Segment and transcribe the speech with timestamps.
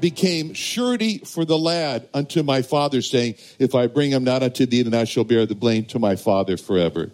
[0.00, 4.66] became surety for the lad unto my father, saying, If I bring him not unto
[4.66, 7.10] thee, then I shall bear the blame to my father forever.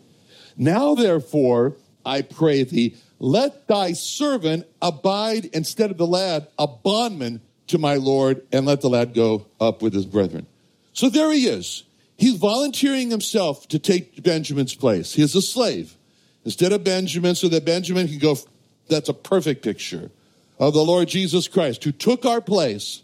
[0.56, 7.40] Now, therefore, I pray thee, let thy servant abide instead of the lad, a bondman
[7.68, 10.46] to my Lord, and let the lad go up with his brethren.
[10.92, 11.84] So there he is.
[12.16, 15.14] He's volunteering himself to take Benjamin's place.
[15.14, 15.96] He's a slave.
[16.44, 18.36] Instead of Benjamin, so that Benjamin can go,
[18.88, 20.10] that's a perfect picture
[20.58, 23.02] of the Lord Jesus Christ, who took our place.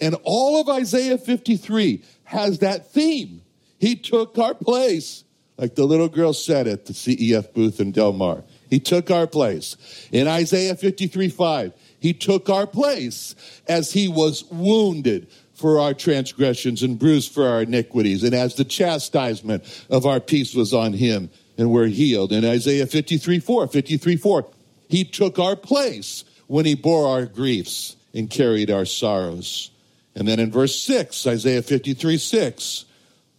[0.00, 3.42] And all of Isaiah 53 has that theme.
[3.78, 5.24] He took our place,
[5.56, 8.44] like the little girl said at the CEF booth in Del Mar.
[8.68, 9.76] He took our place.
[10.12, 13.34] In Isaiah 53 5, he took our place
[13.68, 18.64] as he was wounded for our transgressions and bruised for our iniquities, and as the
[18.64, 22.32] chastisement of our peace was on him, and we're healed.
[22.32, 24.46] In Isaiah 53 4, 53 4,
[24.88, 29.70] he took our place when he bore our griefs and carried our sorrows.
[30.14, 32.84] And then in verse 6, Isaiah 53 6,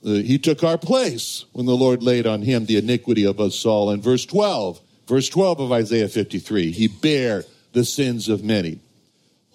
[0.05, 3.65] uh, he took our place when the Lord laid on him the iniquity of us
[3.65, 3.89] all.
[3.89, 8.79] In verse 12, verse 12 of Isaiah 53, he bare the sins of many.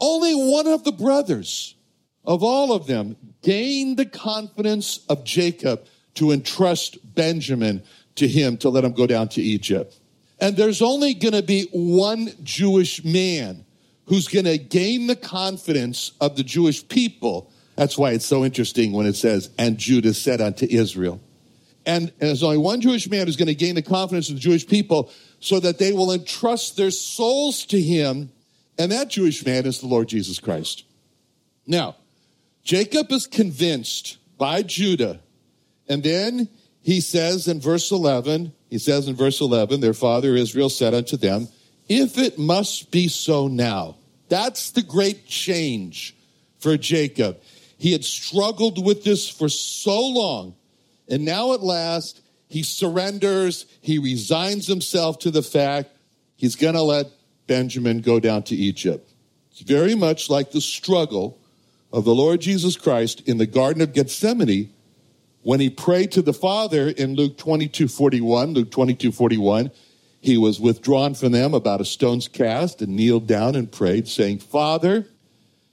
[0.01, 1.77] Only one of the brothers
[2.25, 7.83] of all of them gained the confidence of Jacob to entrust Benjamin
[8.17, 9.97] to him to let him go down to Egypt.
[10.43, 13.65] And there's only going to be one Jewish man
[14.07, 17.53] who's going to gain the confidence of the Jewish people.
[17.77, 21.21] That's why it's so interesting when it says, and Judah said unto Israel.
[21.87, 24.41] And, and there's only one Jewish man who's going to gain the confidence of the
[24.41, 28.33] Jewish people so that they will entrust their souls to him.
[28.77, 30.83] And that Jewish man is the Lord Jesus Christ.
[31.69, 31.95] Now,
[32.65, 35.21] Jacob is convinced by Judah.
[35.89, 36.49] And then
[36.81, 41.19] he says in verse 11, he says in verse 11, their father Israel said unto
[41.19, 41.47] them,
[41.91, 43.97] If it must be so now,
[44.31, 46.17] that's the great change
[46.59, 47.39] for Jacob.
[47.77, 50.55] He had struggled with this for so long,
[51.07, 55.91] and now at last he surrenders, he resigns himself to the fact
[56.37, 57.09] he's going to let
[57.47, 59.13] Benjamin go down to Egypt.
[59.51, 61.39] It's very much like the struggle
[61.93, 64.73] of the Lord Jesus Christ in the Garden of Gethsemane
[65.43, 69.71] when he prayed to the Father in Luke 22 41, Luke 22 41,
[70.21, 74.39] he was withdrawn from them about a stone's cast and kneeled down and prayed, saying,
[74.39, 75.07] Father,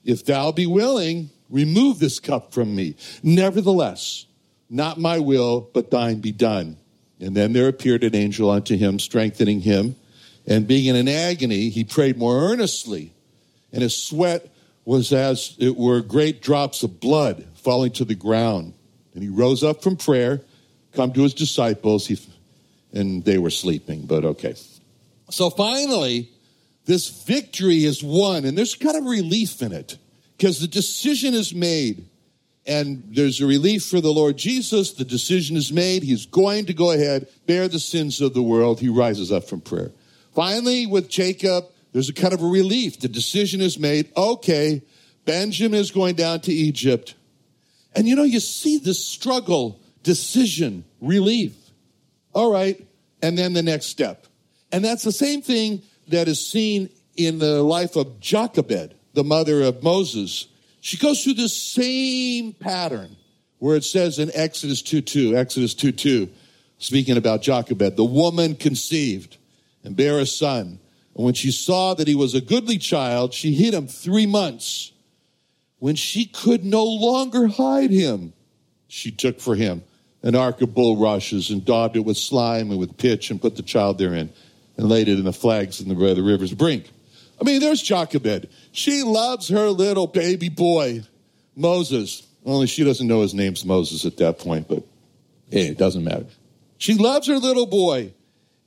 [0.04, 2.96] if thou be willing, remove this cup from me.
[3.22, 4.26] Nevertheless,
[4.68, 6.76] not my will, but thine be done.
[7.20, 9.94] And then there appeared an angel unto him, strengthening him.
[10.46, 13.12] And being in an agony, he prayed more earnestly.
[13.72, 14.52] And his sweat
[14.84, 18.74] was as it were great drops of blood falling to the ground.
[19.14, 20.40] And he rose up from prayer,
[20.92, 22.18] come to his disciples, he,
[22.92, 24.54] and they were sleeping, but okay.
[25.30, 26.30] So finally,
[26.86, 29.98] this victory is won, and there's kind of relief in it
[30.36, 32.06] because the decision is made.
[32.66, 34.92] And there's a relief for the Lord Jesus.
[34.92, 36.02] The decision is made.
[36.02, 38.80] He's going to go ahead, bear the sins of the world.
[38.80, 39.90] He rises up from prayer.
[40.34, 43.00] Finally, with Jacob, there's a kind of a relief.
[43.00, 44.12] The decision is made.
[44.16, 44.82] Okay,
[45.24, 47.14] Benjamin is going down to Egypt.
[47.94, 51.54] And you know, you see this struggle, decision, relief.
[52.32, 52.86] All right.
[53.22, 54.26] And then the next step.
[54.72, 59.62] And that's the same thing that is seen in the life of Jochebed, the mother
[59.62, 60.46] of Moses.
[60.80, 63.16] She goes through this same pattern
[63.58, 66.28] where it says in Exodus 2 2, Exodus 2 2,
[66.78, 69.36] speaking about Jochebed, the woman conceived
[69.84, 70.78] and bare a son.
[71.14, 74.92] And when she saw that he was a goodly child, she hid him three months.
[75.80, 78.32] When she could no longer hide him,
[78.86, 79.82] she took for him
[80.22, 83.62] an ark of bulrushes and daubed it with slime and with pitch and put the
[83.62, 84.30] child therein
[84.76, 86.90] and laid it in the flags in the, river's brink.
[87.40, 88.48] I mean, there's Jochebed.
[88.72, 91.02] She loves her little baby boy,
[91.56, 92.26] Moses.
[92.44, 94.82] Only she doesn't know his name's Moses at that point, but
[95.50, 96.26] hey, it doesn't matter.
[96.76, 98.12] She loves her little boy,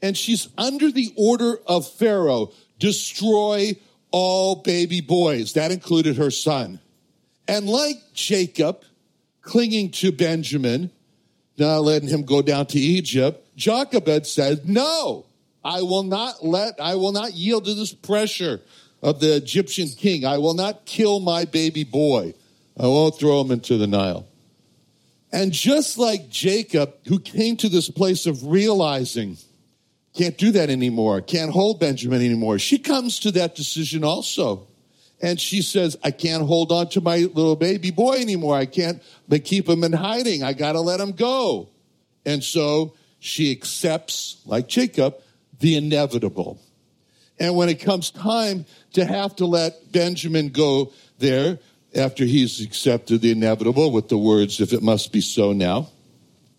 [0.01, 3.75] and she's under the order of Pharaoh destroy
[4.11, 5.53] all baby boys.
[5.53, 6.79] That included her son.
[7.47, 8.83] And like Jacob,
[9.41, 10.91] clinging to Benjamin,
[11.57, 15.25] not letting him go down to Egypt, Jochebed said, No,
[15.63, 18.61] I will not let, I will not yield to this pressure
[19.01, 20.25] of the Egyptian king.
[20.25, 22.33] I will not kill my baby boy.
[22.77, 24.25] I won't throw him into the Nile.
[25.31, 29.37] And just like Jacob, who came to this place of realizing,
[30.15, 34.67] can't do that anymore, can't hold Benjamin anymore, she comes to that decision also.
[35.23, 38.57] And she says, I can't hold on to my little baby boy anymore.
[38.57, 40.43] I can't but keep him in hiding.
[40.43, 41.69] I got to let him go.
[42.25, 45.15] And so she accepts, like Jacob,
[45.59, 46.59] the inevitable.
[47.39, 51.57] And when it comes time to have to let Benjamin go there,
[51.95, 55.87] after he's accepted the inevitable with the words, if it must be so now.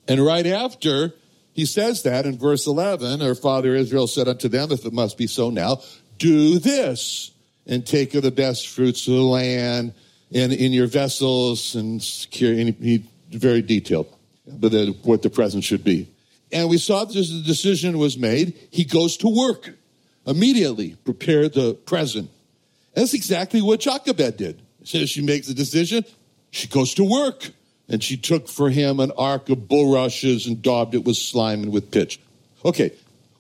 [0.09, 1.13] And right after
[1.53, 5.19] he says that in verse 11, her father Israel said unto them, if it must
[5.19, 5.83] be so now,
[6.19, 7.34] do this
[7.67, 9.95] and take of the best fruits of the land
[10.33, 14.07] and in your vessels and secure, and very detailed,
[14.47, 16.09] but the, what the present should be.
[16.53, 18.59] And we saw that the decision was made.
[18.71, 19.71] He goes to work
[20.27, 22.31] immediately, prepare the present.
[22.95, 24.63] That's exactly what Jochebed did.
[24.85, 26.05] So she makes a decision.
[26.51, 27.51] She goes to work.
[27.89, 31.73] And she took for him an ark of bulrushes and daubed it with slime and
[31.73, 32.19] with pitch.
[32.65, 32.93] Okay,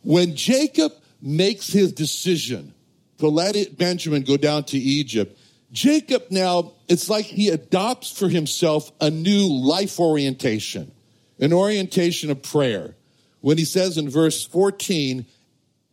[0.03, 0.93] when Jacob
[1.23, 2.75] makes his decision
[3.19, 5.39] to let it, Benjamin go down to Egypt,
[5.75, 10.93] Jacob now, it's like he adopts for himself a new life orientation,
[11.41, 12.95] an orientation of prayer.
[13.41, 15.27] When he says in verse 14,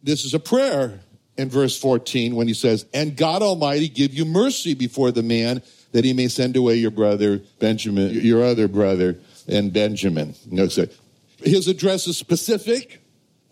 [0.04, 1.00] this is a prayer
[1.36, 5.64] in verse 14 when he says, And God Almighty give you mercy before the man
[5.94, 10.36] that he may send away your brother Benjamin, your other brother, and Benjamin.
[10.50, 10.86] No, so
[11.40, 13.01] his address is specific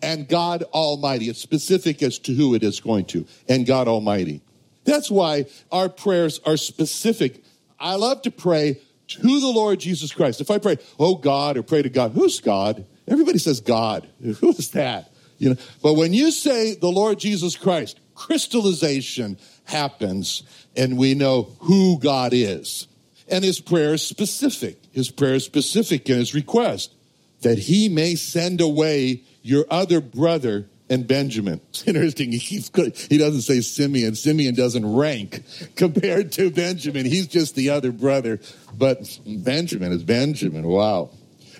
[0.02, 1.28] and God Almighty.
[1.28, 4.42] It's specific as to who it is going to, and God Almighty.
[4.84, 7.44] That's why our prayers are specific.
[7.78, 10.40] I love to pray to the Lord Jesus Christ.
[10.40, 12.86] If I pray, oh God, or pray to God, who's God?
[13.08, 14.08] Everybody says God.
[14.40, 15.12] Who is that?
[15.38, 20.42] You know, but when you say the Lord Jesus Christ, crystallization happens
[20.76, 22.86] and we know who God is.
[23.26, 24.78] And his prayer is specific.
[24.92, 26.94] His prayer is specific in his request
[27.42, 31.60] that he may send away your other brother and Benjamin.
[31.70, 32.32] It's interesting.
[32.32, 32.62] He,
[33.08, 34.14] he doesn't say Simeon.
[34.14, 35.42] Simeon doesn't rank
[35.76, 37.06] compared to Benjamin.
[37.06, 38.40] He's just the other brother.
[38.76, 40.66] But Benjamin is Benjamin.
[40.66, 41.10] Wow.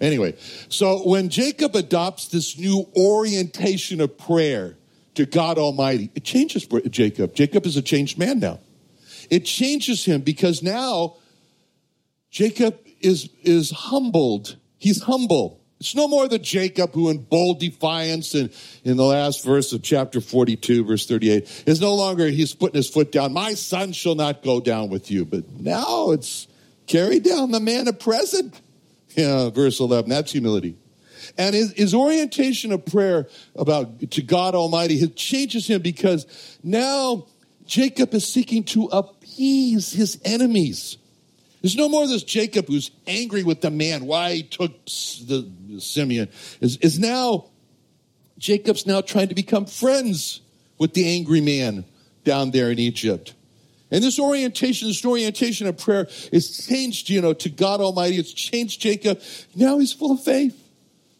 [0.00, 0.34] Anyway,
[0.68, 4.76] so when Jacob adopts this new orientation of prayer
[5.14, 7.34] to God Almighty, it changes Jacob.
[7.34, 8.60] Jacob is a changed man now.
[9.30, 11.16] It changes him because now
[12.30, 14.56] Jacob is, is humbled.
[14.78, 15.59] He's humble.
[15.80, 18.50] It's no more the Jacob who, in bold defiance, in,
[18.84, 22.90] in the last verse of chapter 42, verse 38, is no longer, he's putting his
[22.90, 23.32] foot down.
[23.32, 25.24] My son shall not go down with you.
[25.24, 26.48] But now it's
[26.86, 28.60] carry down the man of present.
[29.16, 30.10] Yeah, verse 11.
[30.10, 30.76] That's humility.
[31.38, 37.26] And his, his orientation of prayer about to God Almighty it changes him because now
[37.64, 40.98] Jacob is seeking to appease his enemies.
[41.62, 46.28] There's no more this Jacob who's angry with the man why he took the Simeon.
[46.60, 47.46] Is, is now
[48.38, 50.40] Jacob's now trying to become friends
[50.78, 51.84] with the angry man
[52.24, 53.34] down there in Egypt.
[53.90, 58.16] And this orientation, this orientation of prayer is changed, you know, to God Almighty.
[58.16, 59.20] It's changed Jacob.
[59.54, 60.56] Now he's full of faith.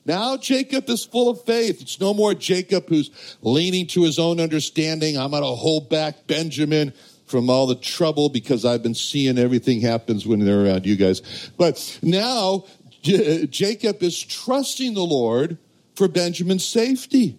[0.07, 1.83] Now Jacob is full of faith.
[1.83, 3.11] It's no more Jacob who's
[3.43, 5.19] leaning to his own understanding.
[5.19, 6.95] I'm going to hold back Benjamin
[7.31, 11.23] from all the trouble because I've been seeing everything happens when they're around you guys.
[11.57, 12.65] But now
[13.03, 15.57] J- Jacob is trusting the Lord
[15.95, 17.39] for Benjamin's safety.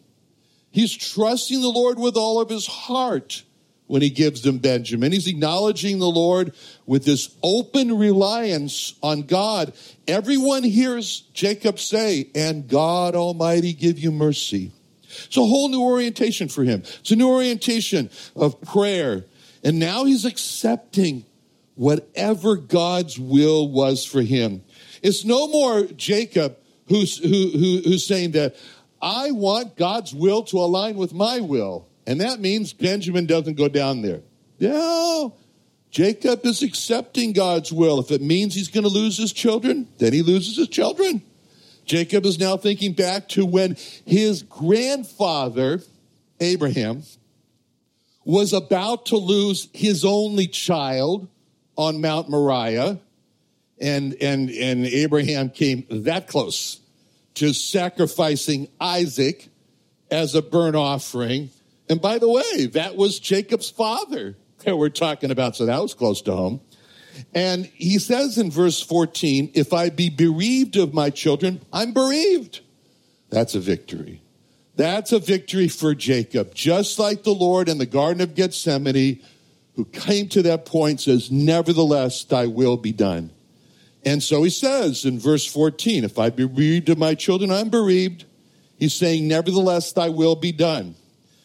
[0.72, 3.44] He's trusting the Lord with all of his heart
[3.88, 5.12] when he gives them Benjamin.
[5.12, 6.54] He's acknowledging the Lord
[6.86, 9.74] with this open reliance on God.
[10.08, 14.72] Everyone hears Jacob say, and God Almighty give you mercy.
[15.26, 16.84] It's a whole new orientation for him.
[17.02, 19.26] It's a new orientation of prayer.
[19.64, 21.26] And now he's accepting
[21.76, 24.64] whatever God's will was for him.
[25.02, 28.56] It's no more Jacob who's, who, who, who's saying that
[29.02, 31.88] I want God's will to align with my will.
[32.06, 34.22] And that means Benjamin doesn't go down there.
[34.60, 35.34] No,
[35.90, 38.00] Jacob is accepting God's will.
[38.00, 41.24] If it means he's going to lose his children, then he loses his children.
[41.86, 43.76] Jacob is now thinking back to when
[44.06, 45.82] his grandfather,
[46.40, 47.04] Abraham,
[48.24, 51.28] was about to lose his only child
[51.78, 53.00] on Mount Moriah.
[53.80, 56.80] And, and, and Abraham came that close
[57.36, 59.50] to sacrificing Isaac
[60.12, 61.50] as a burnt offering.
[61.90, 64.36] And by the way, that was Jacob's father
[64.66, 65.56] that we're talking about.
[65.56, 66.62] So that was close to home.
[67.34, 72.62] And he says in verse 14, if I be bereaved of my children, I'm bereaved.
[73.30, 74.22] That's a victory.
[74.82, 76.56] That's a victory for Jacob.
[76.56, 79.22] Just like the Lord in the Garden of Gethsemane,
[79.76, 83.30] who came to that point, says, Nevertheless, thy will be done.
[84.04, 87.70] And so he says in verse 14, if I be bereaved of my children, I'm
[87.70, 88.26] bereaved.
[88.80, 90.96] He's saying, Nevertheless, thy will be done.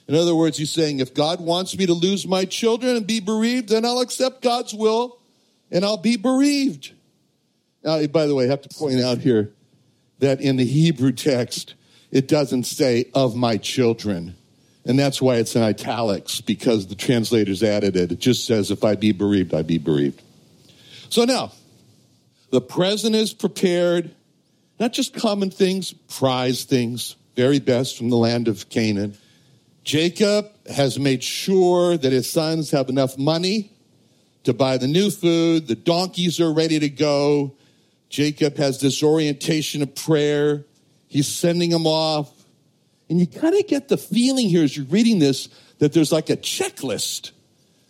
[0.09, 3.21] In other words, he's saying, if God wants me to lose my children and be
[3.21, 5.19] bereaved, then I'll accept God's will
[5.71, 6.95] and I'll be bereaved.
[7.85, 9.53] Now, by the way, I have to point out here
[10.21, 11.75] that in the Hebrew text,
[12.17, 14.35] it doesn't say of my children.
[14.87, 18.11] And that's why it's in italics, because the translators added it.
[18.11, 20.23] It just says, if I be bereaved, I be bereaved.
[21.11, 21.53] So now,
[22.49, 24.15] the present is prepared,
[24.81, 29.19] not just common things, prize things, very best from the land of Canaan.
[29.85, 33.73] Jacob has made sure that his sons have enough money
[34.45, 35.69] to buy the new food.
[35.69, 37.53] The donkeys are ready to go.
[38.09, 40.65] Jacob has this orientation of prayer.
[41.09, 42.33] He's sending them off.
[43.09, 45.49] And you kind of get the feeling here as you're reading this
[45.79, 47.31] that there's like a checklist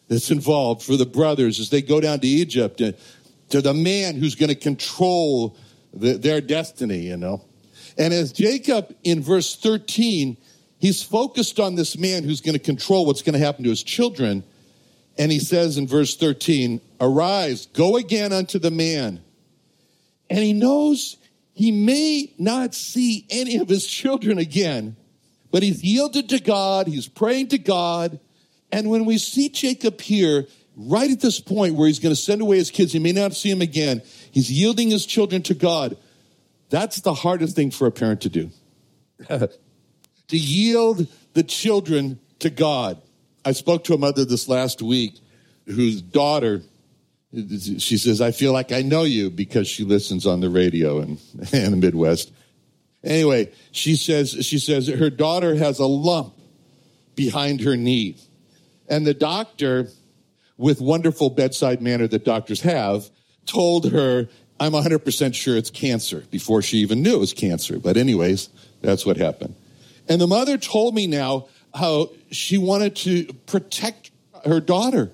[0.08, 2.78] that's involved for the brothers as they go down to Egypt
[3.48, 5.56] to, the man who's going to control
[5.94, 7.42] the, their destiny, you know.
[7.96, 10.36] And as Jacob in verse 13,
[10.78, 13.82] he's focused on this man who's going to control what's going to happen to his
[13.82, 14.44] children.
[15.16, 19.22] And he says in verse 13, Arise, go again unto the man.
[20.28, 21.16] And he knows
[21.56, 24.94] he may not see any of his children again,
[25.50, 28.20] but he's yielded to God, he's praying to God.
[28.70, 30.46] And when we see Jacob here,
[30.76, 33.32] right at this point where he's going to send away his kids, he may not
[33.32, 35.96] see him again, he's yielding his children to God.
[36.68, 38.50] That's the hardest thing for a parent to do.
[39.28, 39.48] to
[40.28, 43.00] yield the children to God.
[43.46, 45.14] I spoke to a mother this last week
[45.64, 46.60] whose daughter,
[47.78, 51.18] she says, I feel like I know you because she listens on the radio in,
[51.52, 52.32] in the Midwest.
[53.04, 56.34] Anyway, she says, she says her daughter has a lump
[57.14, 58.16] behind her knee.
[58.88, 59.88] And the doctor,
[60.56, 63.08] with wonderful bedside manner that doctors have,
[63.46, 64.28] told her,
[64.58, 67.78] I'm 100% sure it's cancer before she even knew it was cancer.
[67.78, 68.48] But, anyways,
[68.80, 69.54] that's what happened.
[70.08, 74.10] And the mother told me now how she wanted to protect
[74.44, 75.10] her daughter.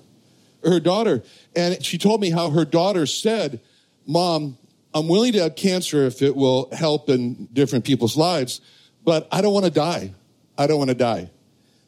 [0.63, 1.23] Her daughter.
[1.55, 3.59] And she told me how her daughter said,
[4.05, 4.57] Mom,
[4.93, 8.61] I'm willing to have cancer if it will help in different people's lives,
[9.03, 10.13] but I don't want to die.
[10.57, 11.29] I don't want to die.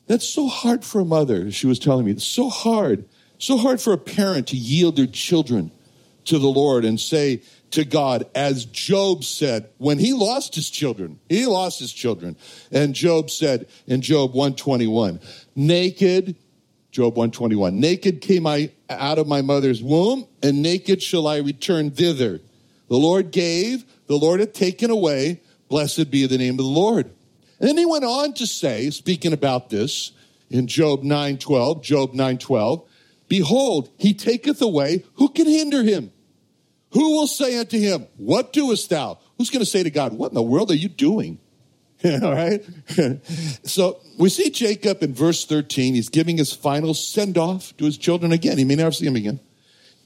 [0.08, 2.12] That's so hard for a mother, she was telling me.
[2.12, 3.06] It's so hard.
[3.38, 5.72] So hard for a parent to yield their children
[6.26, 7.42] to the Lord and say,
[7.76, 11.20] to God, as Job said when he lost his children.
[11.30, 12.38] He lost his children.
[12.72, 15.20] And Job said in Job 121,
[15.56, 16.36] naked,
[16.96, 21.92] Job 121, naked came I out of my mother's womb, and naked shall I return
[21.92, 22.40] thither.
[22.88, 25.42] The Lord gave, the Lord hath taken away.
[25.68, 27.08] Blessed be the name of the Lord.
[27.60, 30.14] And then he went on to say, speaking about this
[30.50, 32.86] in Job 9:12, Job 9:12,
[33.28, 36.14] behold, he taketh away, who can hinder him?
[36.92, 39.20] Who will say unto him, What doest thou?
[39.38, 41.40] Who's going to say to God, What in the world are you doing?
[42.24, 42.64] All right.
[43.64, 45.96] so we see Jacob in verse 13.
[45.96, 48.58] He's giving his final send off to his children again.
[48.58, 49.40] He may never see him again.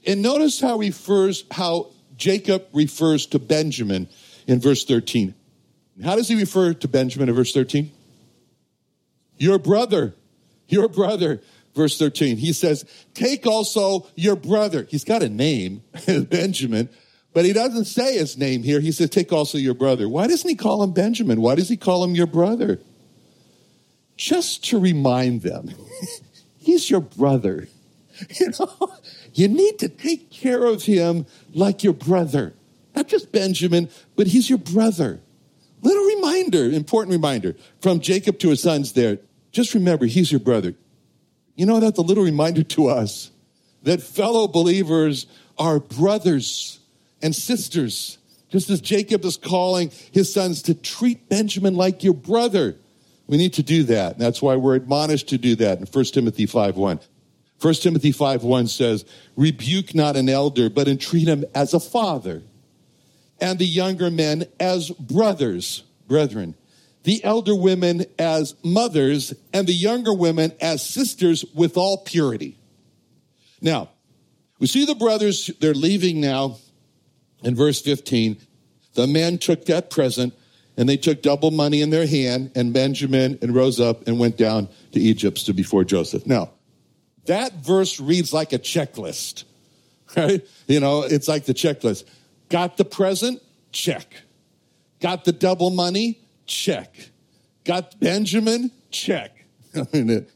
[0.06, 4.08] And notice how he refers, how Jacob refers to Benjamin
[4.46, 5.34] in verse 13.
[6.02, 7.90] How does he refer to Benjamin in verse 13?
[9.36, 10.14] Your brother,
[10.68, 11.42] your brother
[11.74, 12.38] verse 13.
[12.38, 14.86] He says, Take also your brother.
[14.88, 16.88] He's got a name, Benjamin,
[17.32, 18.80] but he doesn't say his name here.
[18.80, 20.08] He says, Take also your brother.
[20.08, 21.40] Why doesn't he call him Benjamin?
[21.40, 22.80] Why does he call him your brother?
[24.16, 25.70] Just to remind them,
[26.58, 27.68] he's your brother.
[28.38, 28.92] You know,
[29.32, 32.52] you need to take care of him like your brother.
[32.94, 35.20] Not just Benjamin, but he's your brother.
[35.80, 39.20] Little reminder, important reminder from Jacob to his sons there.
[39.52, 40.74] Just remember, he's your brother.
[41.56, 43.30] You know, that's a little reminder to us
[43.84, 45.26] that fellow believers
[45.58, 46.79] are brothers
[47.22, 48.18] and sisters.
[48.48, 52.76] Just as Jacob is calling his sons to treat Benjamin like your brother.
[53.26, 54.14] We need to do that.
[54.14, 57.00] And that's why we're admonished to do that in 1 Timothy 5 1.
[57.60, 59.04] 1 Timothy 5 1 says,
[59.36, 62.42] Rebuke not an elder, but entreat him as a father,
[63.40, 66.56] and the younger men as brothers, brethren
[67.02, 72.58] the elder women as mothers and the younger women as sisters with all purity.
[73.60, 73.90] Now,
[74.58, 76.58] we see the brothers, they're leaving now
[77.42, 78.38] In verse 15,
[78.94, 80.34] the men took that present
[80.76, 84.36] and they took double money in their hand and Benjamin and rose up and went
[84.36, 86.26] down to Egypt to before Joseph.
[86.26, 86.50] Now,
[87.26, 89.44] that verse reads like a checklist,
[90.16, 90.46] right?
[90.66, 92.04] You know, it's like the checklist.
[92.48, 93.42] Got the present?
[93.72, 94.12] Check.
[95.00, 96.20] Got the double money?
[96.46, 97.10] Check.
[97.64, 98.70] Got Benjamin?
[98.90, 99.44] Check.
[99.92, 100.26] and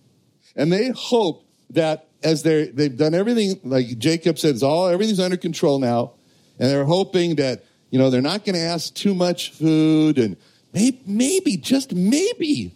[0.56, 5.78] they hope that as they they've done everything, like Jacob says, all everything's under control
[5.78, 6.12] now,
[6.58, 10.36] and they're hoping that you know they're not going to ask too much food, and
[10.72, 12.72] maybe, maybe just maybe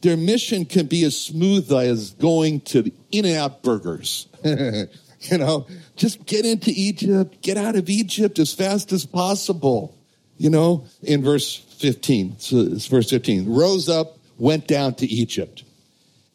[0.00, 4.28] their mission can be as smooth as going to In-N-Out Burgers.
[4.44, 9.96] you know, just get into Egypt, get out of Egypt as fast as possible.
[10.38, 15.64] You know, in verse 15, so it's verse 15, rose up, went down to Egypt.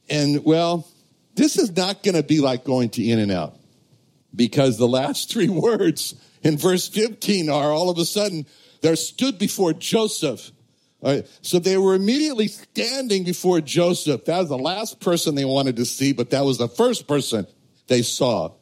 [0.09, 0.87] And well,
[1.33, 3.55] this is not going to be like going to In-N-Out
[4.35, 6.13] because the last three words
[6.45, 8.45] in verse 15 are all of a sudden,
[8.81, 10.51] there stood before Joseph
[11.05, 14.25] Right, so they were immediately standing before Joseph.
[14.25, 17.45] That was the last person they wanted to see, but that was the first person
[17.85, 18.53] they saw.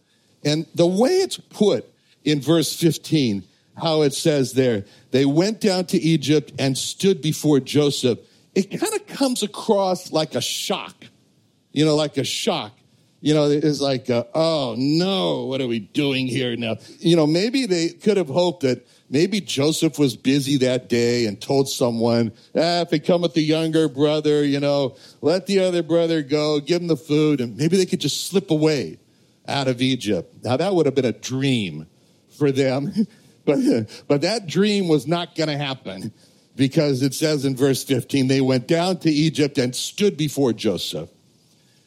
[0.43, 1.89] And the way it's put
[2.25, 3.43] in verse 15,
[3.81, 8.19] how it says there, they went down to Egypt and stood before Joseph.
[8.53, 10.95] It kind of comes across like a shock,
[11.71, 12.73] you know, like a shock.
[13.23, 16.75] You know, it's like, uh, oh no, what are we doing here now?
[16.99, 21.39] You know, maybe they could have hoped that Maybe Joseph was busy that day and
[21.39, 25.83] told someone, ah, if it come with the younger brother, you know, let the other
[25.83, 28.97] brother go, give him the food, and maybe they could just slip away
[29.47, 30.43] out of Egypt.
[30.43, 31.85] Now that would have been a dream
[32.39, 32.91] for them,
[33.45, 33.59] but,
[34.07, 36.11] but that dream was not going to happen
[36.55, 41.11] because it says in verse 15, they went down to Egypt and stood before Joseph.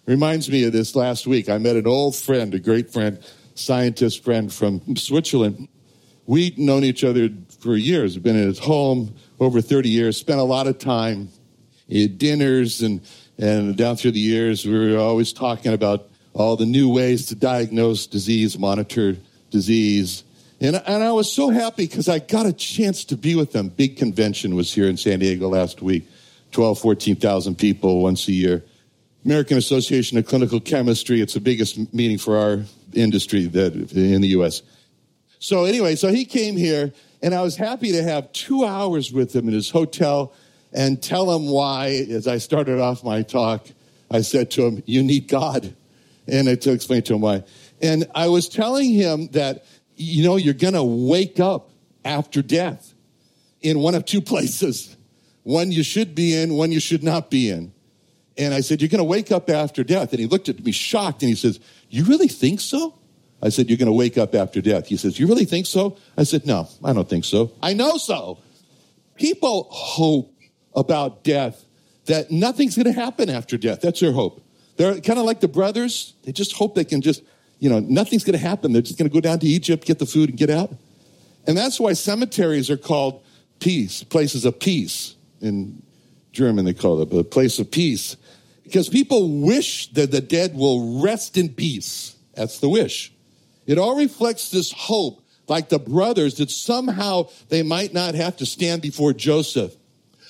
[0.07, 1.49] Reminds me of this last week.
[1.49, 3.19] I met an old friend, a great friend,
[3.55, 5.69] scientist friend from Switzerland
[6.27, 10.45] We'd known each other for years, been in his home over 30 years, spent a
[10.45, 11.29] lot of time
[11.89, 13.01] at dinners and,
[13.39, 17.37] and down through the years, we were always talking about all the new ways to
[17.37, 19.17] diagnose disease, monitor
[19.51, 20.25] disease.
[20.61, 23.69] And, and I was so happy because I got a chance to be with them.
[23.69, 26.09] Big convention was here in San Diego last week
[26.51, 28.65] 12, 14,000 people once a year.
[29.27, 32.61] American Association of Clinical Chemistry, it's the biggest meeting for our
[32.93, 34.63] industry that in the U.S.
[35.41, 39.35] So anyway, so he came here, and I was happy to have two hours with
[39.35, 40.33] him in his hotel
[40.73, 43.67] and tell him why, as I started off my talk,
[44.13, 45.75] I said to him, You need God.
[46.29, 47.43] And I to explain to him why.
[47.83, 49.65] And I was telling him that,
[49.97, 51.71] you know, you're going to wake up
[52.05, 52.95] after death
[53.61, 54.97] in one of two places
[55.43, 57.73] one you should be in, one you should not be in.
[58.39, 60.13] And I said, You're going to wake up after death.
[60.13, 62.95] And he looked at me shocked and he says, You really think so?
[63.43, 64.87] I said, You're going to wake up after death.
[64.87, 65.97] He says, You really think so?
[66.17, 67.53] I said, No, I don't think so.
[67.63, 68.39] I know so.
[69.15, 70.35] People hope
[70.75, 71.65] about death
[72.07, 73.81] that nothing's going to happen after death.
[73.81, 74.43] That's their hope.
[74.77, 76.15] They're kind of like the brothers.
[76.25, 77.23] They just hope they can just,
[77.59, 78.73] you know, nothing's going to happen.
[78.73, 80.75] They're just going to go down to Egypt, get the food, and get out.
[81.47, 83.25] And that's why cemeteries are called
[83.61, 85.15] peace, places of peace.
[85.41, 85.83] In
[86.33, 88.17] German, they call it a place of peace.
[88.67, 92.17] Because people wish that the dead will rest in peace.
[92.35, 93.13] That's the wish.
[93.65, 98.47] It all reflects this hope, like the brothers, that somehow they might not have to
[98.47, 99.77] stand before Joseph.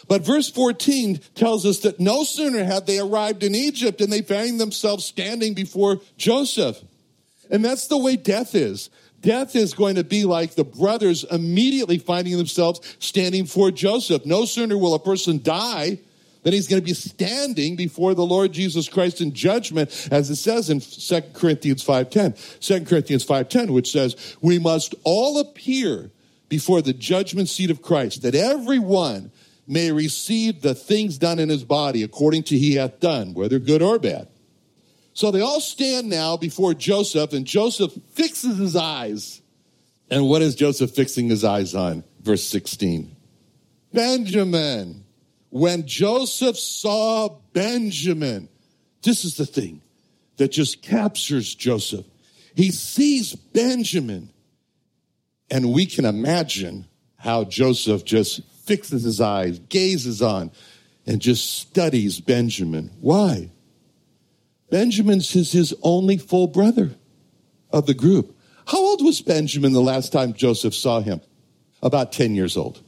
[0.06, 4.20] But verse 14 tells us that no sooner had they arrived in Egypt and they
[4.20, 6.78] found themselves standing before Joseph.
[7.50, 8.90] And that's the way death is.
[9.22, 14.26] Death is going to be like the brothers immediately finding themselves standing before Joseph.
[14.26, 16.00] No sooner will a person die
[16.46, 20.36] then he's going to be standing before the Lord Jesus Christ in judgment, as it
[20.36, 22.60] says in 2 Corinthians 5.10.
[22.60, 26.12] 2 Corinthians 5.10, which says, We must all appear
[26.48, 29.32] before the judgment seat of Christ, that everyone
[29.66, 33.82] may receive the things done in his body according to he hath done, whether good
[33.82, 34.28] or bad.
[35.14, 39.42] So they all stand now before Joseph, and Joseph fixes his eyes.
[40.12, 42.04] And what is Joseph fixing his eyes on?
[42.20, 43.16] Verse 16.
[43.92, 45.05] Benjamin,
[45.50, 48.48] when Joseph saw Benjamin,
[49.02, 49.80] this is the thing
[50.36, 52.04] that just captures Joseph.
[52.54, 54.30] He sees Benjamin,
[55.50, 60.50] and we can imagine how Joseph just fixes his eyes, gazes on,
[61.06, 62.90] and just studies Benjamin.
[63.00, 63.50] Why?
[64.70, 66.90] Benjamin's is his only full brother
[67.70, 68.36] of the group.
[68.66, 71.20] How old was Benjamin the last time Joseph saw him?
[71.82, 72.82] About 10 years old.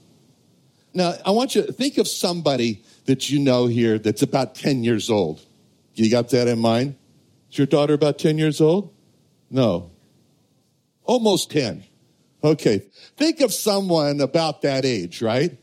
[0.98, 4.82] Now, I want you to think of somebody that you know here that's about 10
[4.82, 5.40] years old.
[5.94, 6.96] You got that in mind?
[7.52, 8.92] Is your daughter about 10 years old?
[9.48, 9.92] No.
[11.04, 11.84] Almost 10.
[12.42, 12.82] Okay,
[13.16, 15.56] think of someone about that age, right?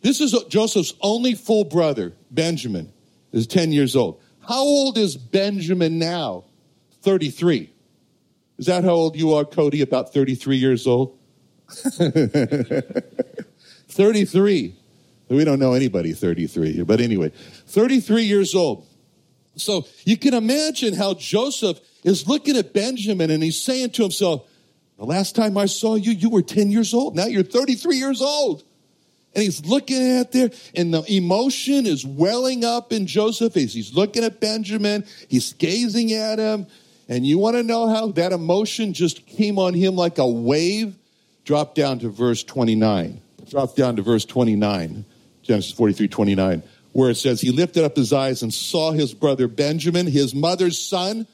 [0.00, 2.94] This is Joseph's only full brother, Benjamin,
[3.30, 4.22] is 10 years old.
[4.40, 6.44] How old is Benjamin now?
[7.02, 7.70] 33.
[8.56, 9.82] Is that how old you are, Cody?
[9.82, 11.18] About 33 years old?
[13.92, 14.76] 33.
[15.28, 17.30] We don't know anybody 33, here, but anyway,
[17.66, 18.86] 33 years old.
[19.56, 24.46] So you can imagine how Joseph is looking at Benjamin and he's saying to himself,
[24.98, 27.16] The last time I saw you, you were 10 years old.
[27.16, 28.62] Now you're 33 years old.
[29.34, 33.94] And he's looking at there, and the emotion is welling up in Joseph as he's
[33.94, 35.06] looking at Benjamin.
[35.28, 36.66] He's gazing at him.
[37.08, 40.96] And you want to know how that emotion just came on him like a wave?
[41.44, 43.22] Drop down to verse 29.
[43.48, 45.04] Drop down to verse 29,
[45.42, 49.48] Genesis 43 29, where it says, He lifted up his eyes and saw his brother
[49.48, 51.26] Benjamin, his mother's son.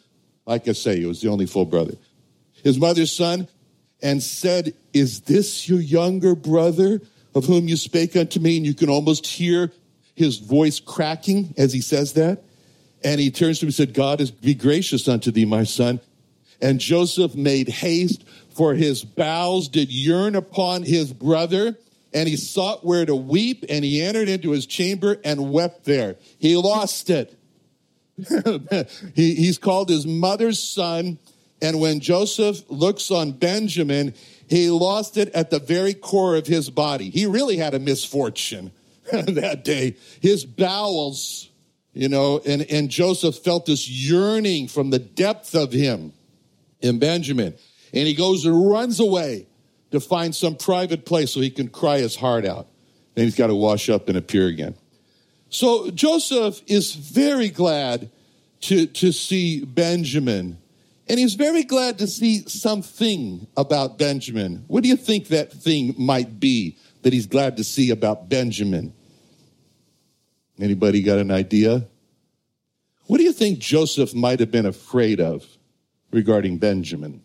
[0.46, 1.94] Like I say, he was the only full brother.
[2.64, 3.48] His mother's son,
[4.02, 7.00] and said, Is this your younger brother
[7.34, 8.56] of whom you spake unto me?
[8.56, 9.72] And you can almost hear
[10.14, 12.42] his voice cracking as he says that.
[13.04, 16.00] And he turns to him and said, God is be gracious unto thee, my son.
[16.60, 21.76] And Joseph made haste, for his bowels did yearn upon his brother,
[22.12, 26.16] and he sought where to weep, and he entered into his chamber and wept there.
[26.38, 27.34] He lost it.
[29.14, 31.18] he, he's called his mother's son,
[31.60, 34.14] and when Joseph looks on Benjamin,
[34.48, 37.10] he lost it at the very core of his body.
[37.10, 38.72] He really had a misfortune
[39.12, 39.96] that day.
[40.20, 41.48] His bowels
[41.98, 46.12] you know, and, and Joseph felt this yearning from the depth of him
[46.80, 47.56] in Benjamin.
[47.92, 49.47] And he goes and runs away
[49.90, 52.68] to find some private place so he can cry his heart out.
[53.14, 54.74] Then he's got to wash up and appear again.
[55.51, 58.11] So Joseph is very glad
[58.62, 60.59] to, to see Benjamin.
[61.09, 64.64] And he's very glad to see something about Benjamin.
[64.66, 68.92] What do you think that thing might be that he's glad to see about Benjamin?
[70.61, 71.87] Anybody got an idea?
[73.07, 75.46] What do you think Joseph might have been afraid of
[76.11, 77.22] regarding Benjamin?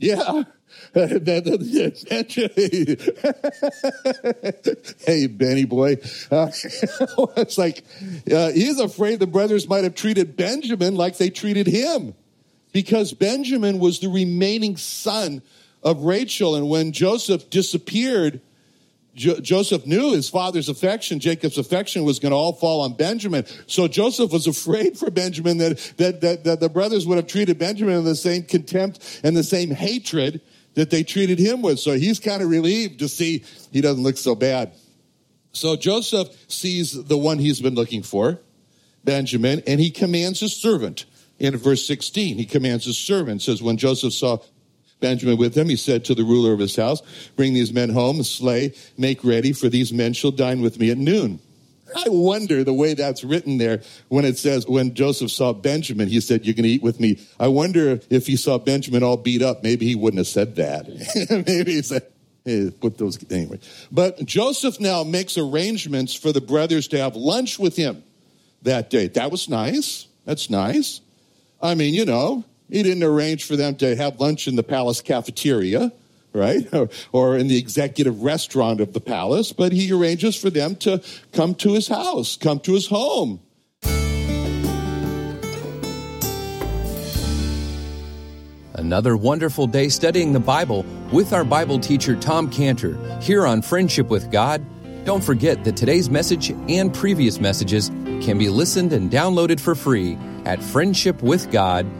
[0.00, 0.42] Yeah.
[5.06, 5.96] hey, Benny boy.
[6.30, 6.50] Uh,
[7.36, 7.84] it's like
[8.32, 12.14] uh, he's afraid the brothers might have treated Benjamin like they treated him
[12.72, 15.42] because Benjamin was the remaining son
[15.82, 16.54] of Rachel.
[16.54, 18.40] And when Joseph disappeared,
[19.14, 23.44] Jo- Joseph knew his father's affection, Jacob's affection, was going to all fall on Benjamin.
[23.66, 27.58] So Joseph was afraid for Benjamin that, that, that, that the brothers would have treated
[27.58, 30.40] Benjamin with the same contempt and the same hatred
[30.74, 31.80] that they treated him with.
[31.80, 34.72] So he's kind of relieved to see he doesn't look so bad.
[35.52, 38.38] So Joseph sees the one he's been looking for,
[39.02, 41.06] Benjamin, and he commands his servant.
[41.38, 44.38] In verse 16, he commands his servant, says, When Joseph saw
[45.00, 47.02] Benjamin with him, he said to the ruler of his house,
[47.36, 50.98] Bring these men home, slay, make ready, for these men shall dine with me at
[50.98, 51.40] noon.
[51.96, 56.20] I wonder the way that's written there when it says, when Joseph saw Benjamin, he
[56.20, 57.18] said, You're going to eat with me.
[57.38, 59.62] I wonder if he saw Benjamin all beat up.
[59.62, 60.86] Maybe he wouldn't have said that.
[61.46, 62.06] Maybe he said,
[62.44, 63.60] Hey, put those anyway.
[63.92, 68.02] But Joseph now makes arrangements for the brothers to have lunch with him
[68.62, 69.08] that day.
[69.08, 70.06] That was nice.
[70.24, 71.00] That's nice.
[71.60, 75.00] I mean, you know, he didn't arrange for them to have lunch in the palace
[75.00, 75.92] cafeteria,
[76.32, 76.68] right?
[77.12, 81.02] Or, in the executive restaurant of the palace, but he arranges for them to
[81.32, 83.40] come to his house, come to his home.
[88.74, 94.08] Another wonderful day studying the Bible with our Bible teacher Tom Cantor here on Friendship
[94.08, 94.64] with God.
[95.04, 97.88] Don't forget that today's message and previous messages
[98.22, 101.99] can be listened and downloaded for free at friendshipwithgod.com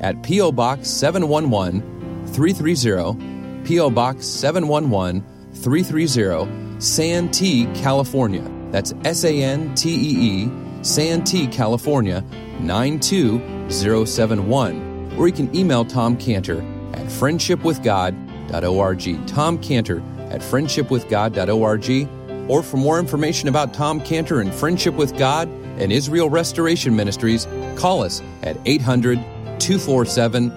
[0.00, 0.52] at P.O.
[0.52, 3.90] Box 711 330, P.O.
[3.90, 8.48] Box 711 330, Santee, California.
[8.70, 10.50] That's S A N T E E,
[10.82, 12.22] Santee, California
[12.60, 15.14] 92071.
[15.16, 16.60] Or you can email Tom Cantor
[16.92, 19.26] at friendshipwithgod.org.
[19.26, 22.08] Tom Cantor at friendshipwithgod.org.
[22.50, 27.46] Or for more information about Tom Cantor and Friendship with God and Israel Restoration Ministries,
[27.76, 29.18] call us at 800
[29.58, 30.50] 247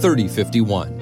[0.00, 0.98] 3051.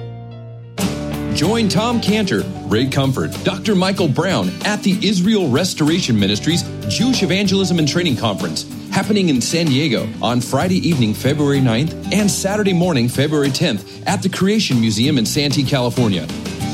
[1.35, 3.75] Join Tom Cantor, Ray Comfort, Dr.
[3.75, 9.67] Michael Brown at the Israel Restoration Ministries Jewish Evangelism and Training Conference happening in San
[9.67, 15.19] Diego on Friday evening, February 9th and Saturday morning, February 10th at the Creation Museum
[15.19, 16.25] in Santee, California.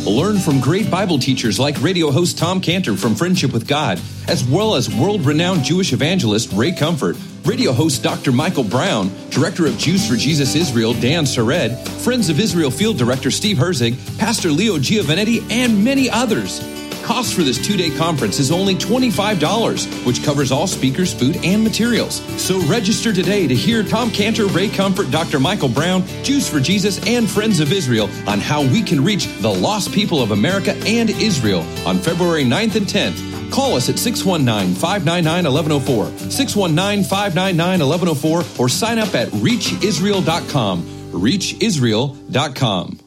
[0.06, 4.44] Learn from great Bible teachers like radio host Tom Cantor from Friendship with God, as
[4.44, 8.34] well as world renowned Jewish evangelist Ray Comfort, radio host Dr.
[8.34, 13.32] Michael Brown, director of Jews for Jesus Israel Dan Sered, Friends of Israel field director
[13.32, 16.60] Steve Herzig, Pastor Leo Giovinetti, and many others.
[17.04, 21.62] Cost for this two day conference is only $25, which covers all speakers, food, and
[21.62, 22.22] materials.
[22.42, 25.40] So register today to hear Tom Cantor, Ray Comfort, Dr.
[25.40, 29.54] Michael Brown, Jews for Jesus, and Friends of Israel on how we can reach the
[29.54, 33.52] lost people of America and Israel on February 9th and 10th.
[33.52, 40.84] Call us at 619 599 1104, 619 599 1104, or sign up at reachisrael.com.
[41.12, 43.03] Reachisrael.com.